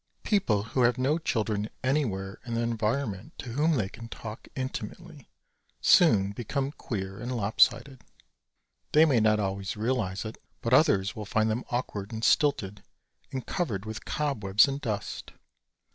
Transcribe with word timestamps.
People 0.23 0.63
who 0.63 0.81
have 0.81 0.97
no 0.97 1.19
children 1.19 1.69
anywhere 1.83 2.39
in 2.43 2.55
their 2.55 2.63
environment 2.63 3.37
to 3.37 3.49
whom 3.51 3.73
they 3.73 3.87
can 3.87 4.09
talk 4.09 4.47
intimately 4.55 5.29
soon 5.79 6.31
become 6.31 6.71
queer 6.71 7.19
and 7.19 7.31
lop 7.31 7.61
sided. 7.61 8.03
They 8.93 9.05
may 9.05 9.19
not 9.19 9.39
always 9.39 9.77
realize 9.77 10.25
it 10.25 10.39
but 10.59 10.73
others 10.73 11.15
will 11.15 11.25
find 11.25 11.51
them 11.51 11.65
awkward 11.69 12.11
and 12.11 12.23
stilted 12.23 12.81
and 13.31 13.45
covered 13.45 13.85
with 13.85 14.03
cobwebs 14.03 14.67
and 14.67 14.81
dust. 14.81 15.33